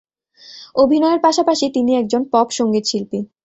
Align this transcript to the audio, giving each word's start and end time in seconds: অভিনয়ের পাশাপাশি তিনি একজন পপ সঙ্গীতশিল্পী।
অভিনয়ের 0.75 1.19
পাশাপাশি 1.21 1.65
তিনি 1.75 1.91
একজন 1.95 2.21
পপ 2.31 2.47
সঙ্গীতশিল্পী। 2.51 3.19